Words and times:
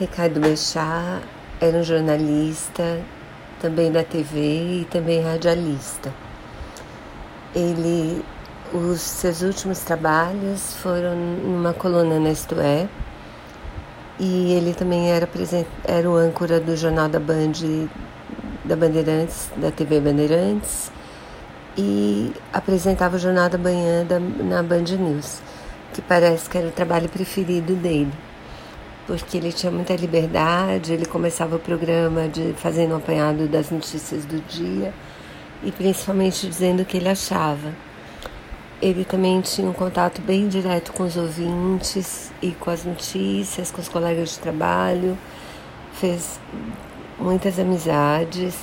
Ricardo 0.00 0.40
Bechá 0.40 1.20
era 1.60 1.76
um 1.76 1.82
jornalista, 1.82 3.02
também 3.60 3.92
da 3.92 4.02
TV 4.02 4.80
e 4.80 4.88
também 4.90 5.20
radialista. 5.22 6.10
Ele, 7.54 8.24
os 8.72 8.98
seus 8.98 9.42
últimos 9.42 9.80
trabalhos 9.80 10.74
foram 10.76 11.14
numa 11.14 11.74
coluna 11.74 12.18
na 12.18 12.30
Isto 12.30 12.58
É, 12.58 12.88
e 14.18 14.54
ele 14.54 14.72
também 14.72 15.10
era, 15.12 15.28
era 15.84 16.08
o 16.08 16.16
âncora 16.16 16.58
do 16.58 16.74
Jornal 16.74 17.10
da 17.10 17.20
Band, 17.20 17.52
da 18.64 18.76
Bandeirantes, 18.76 19.50
da 19.54 19.70
TV 19.70 20.00
Bandeirantes, 20.00 20.90
e 21.76 22.32
apresentava 22.54 23.16
o 23.16 23.18
Jornal 23.18 23.50
da 23.50 23.58
Manhã 23.58 24.02
da, 24.06 24.18
na 24.18 24.62
Band 24.62 24.96
News, 24.98 25.42
que 25.92 26.00
parece 26.00 26.48
que 26.48 26.56
era 26.56 26.68
o 26.68 26.72
trabalho 26.72 27.10
preferido 27.10 27.74
dele 27.74 28.29
porque 29.18 29.36
ele 29.36 29.52
tinha 29.52 29.72
muita 29.72 29.96
liberdade, 29.96 30.92
ele 30.92 31.04
começava 31.04 31.56
o 31.56 31.58
programa 31.58 32.28
de 32.28 32.54
fazendo 32.56 32.94
um 32.94 32.96
apanhado 32.98 33.48
das 33.48 33.68
notícias 33.68 34.24
do 34.24 34.40
dia 34.42 34.94
e 35.64 35.72
principalmente 35.72 36.46
dizendo 36.46 36.82
o 36.82 36.84
que 36.84 36.96
ele 36.96 37.08
achava. 37.08 37.74
Ele 38.80 39.04
também 39.04 39.40
tinha 39.40 39.68
um 39.68 39.72
contato 39.72 40.22
bem 40.22 40.46
direto 40.46 40.92
com 40.92 41.02
os 41.02 41.16
ouvintes 41.16 42.30
e 42.40 42.52
com 42.52 42.70
as 42.70 42.84
notícias, 42.84 43.72
com 43.72 43.80
os 43.80 43.88
colegas 43.88 44.30
de 44.30 44.38
trabalho, 44.38 45.18
fez 45.94 46.38
muitas 47.18 47.58
amizades, 47.58 48.56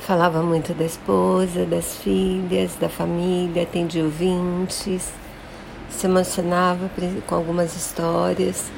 falava 0.00 0.42
muito 0.42 0.72
da 0.72 0.84
esposa, 0.84 1.66
das 1.66 1.98
filhas, 1.98 2.74
da 2.76 2.88
família, 2.88 3.64
atendia 3.64 4.02
ouvintes 4.02 5.12
se 5.92 6.06
emocionava 6.06 6.90
com 7.26 7.34
algumas 7.34 7.76
histórias, 7.76 8.70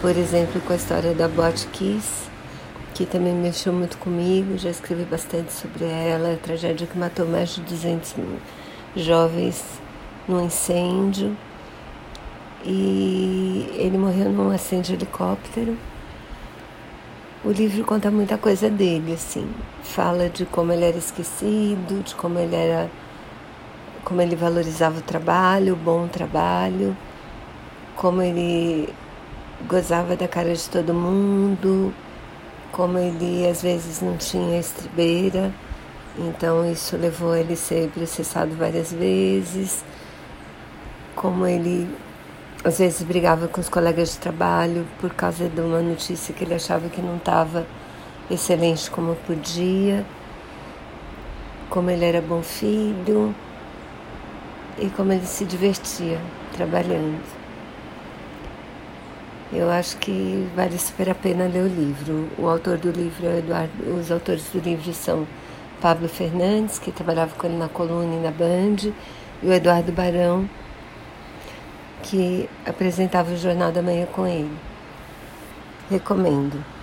por 0.00 0.16
exemplo, 0.16 0.60
com 0.60 0.72
a 0.72 0.76
história 0.76 1.14
da 1.14 1.28
Boate 1.28 1.66
Kiss, 1.68 2.24
que 2.92 3.06
também 3.06 3.34
mexeu 3.34 3.72
muito 3.72 3.96
comigo, 3.98 4.58
já 4.58 4.70
escrevi 4.70 5.04
bastante 5.04 5.52
sobre 5.52 5.84
ela, 5.84 6.34
a 6.34 6.36
tragédia 6.36 6.86
que 6.86 6.98
matou 6.98 7.26
mais 7.26 7.54
de 7.54 7.60
200 7.62 8.14
jovens 8.96 9.64
num 10.28 10.44
incêndio. 10.44 11.36
E 12.64 13.68
ele 13.76 13.98
morreu 13.98 14.30
num 14.30 14.50
acidente 14.50 14.88
de 14.88 14.94
helicóptero. 14.94 15.76
O 17.44 17.50
livro 17.50 17.84
conta 17.84 18.10
muita 18.10 18.38
coisa 18.38 18.70
dele, 18.70 19.12
assim. 19.12 19.46
Fala 19.82 20.30
de 20.30 20.46
como 20.46 20.72
ele 20.72 20.84
era 20.84 20.96
esquecido, 20.96 22.02
de 22.02 22.14
como 22.14 22.38
ele 22.38 22.56
era 22.56 22.90
como 24.04 24.20
ele 24.20 24.36
valorizava 24.36 24.98
o 24.98 25.02
trabalho, 25.02 25.72
o 25.72 25.76
bom 25.76 26.06
trabalho, 26.06 26.96
como 27.96 28.20
ele 28.20 28.92
gozava 29.66 30.14
da 30.14 30.28
cara 30.28 30.54
de 30.54 30.68
todo 30.68 30.92
mundo, 30.92 31.92
como 32.70 32.98
ele 32.98 33.48
às 33.48 33.62
vezes 33.62 34.02
não 34.02 34.16
tinha 34.16 34.60
estribeira, 34.60 35.52
então 36.18 36.70
isso 36.70 36.96
levou 36.96 37.34
ele 37.34 37.54
a 37.54 37.56
ser 37.56 37.88
processado 37.90 38.54
várias 38.54 38.92
vezes, 38.92 39.82
como 41.16 41.46
ele 41.46 41.88
às 42.62 42.78
vezes 42.78 43.02
brigava 43.02 43.48
com 43.48 43.60
os 43.60 43.68
colegas 43.68 44.12
de 44.12 44.18
trabalho 44.18 44.86
por 45.00 45.14
causa 45.14 45.48
de 45.48 45.60
uma 45.60 45.80
notícia 45.80 46.34
que 46.34 46.44
ele 46.44 46.54
achava 46.54 46.88
que 46.88 47.00
não 47.00 47.16
estava 47.16 47.66
excelente 48.30 48.90
como 48.90 49.14
podia, 49.26 50.04
como 51.70 51.90
ele 51.90 52.04
era 52.04 52.20
bom 52.20 52.42
filho 52.42 53.34
e 54.78 54.88
como 54.90 55.12
ele 55.12 55.26
se 55.26 55.44
divertia 55.44 56.20
trabalhando. 56.56 57.22
Eu 59.52 59.70
acho 59.70 59.96
que 59.98 60.48
vale 60.56 60.78
super 60.78 61.10
a 61.10 61.14
pena 61.14 61.46
ler 61.46 61.62
o 61.62 61.68
livro. 61.68 62.28
O 62.36 62.48
autor 62.48 62.76
do 62.76 62.90
livro 62.90 63.26
é 63.26 63.38
Eduardo, 63.38 63.94
os 63.94 64.10
autores 64.10 64.44
do 64.52 64.58
livro 64.58 64.92
são 64.92 65.26
Pablo 65.80 66.08
Fernandes, 66.08 66.78
que 66.78 66.90
trabalhava 66.90 67.34
com 67.36 67.46
ele 67.46 67.56
na 67.56 67.68
coluna 67.68 68.14
e 68.14 68.20
na 68.20 68.30
Band, 68.30 68.92
e 69.42 69.46
o 69.46 69.52
Eduardo 69.52 69.92
Barão, 69.92 70.48
que 72.02 72.48
apresentava 72.66 73.32
o 73.32 73.36
Jornal 73.36 73.70
da 73.70 73.82
Manhã 73.82 74.06
com 74.06 74.26
ele. 74.26 74.56
Recomendo. 75.90 76.73